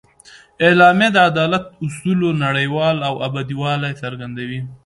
[0.67, 4.59] اعلامیه د عدالت اصولو نړیوال او ابدي والي څرګندوي.